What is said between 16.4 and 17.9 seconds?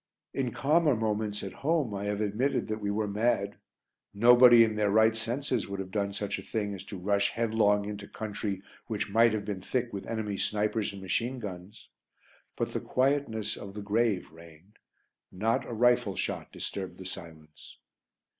disturbed the silence.